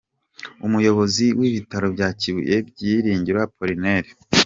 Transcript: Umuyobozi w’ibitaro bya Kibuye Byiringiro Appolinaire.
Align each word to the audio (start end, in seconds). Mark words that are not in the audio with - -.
Umuyobozi 0.65 1.25
w’ibitaro 1.39 1.87
bya 1.95 2.09
Kibuye 2.19 2.55
Byiringiro 2.69 3.39
Appolinaire. 3.45 4.09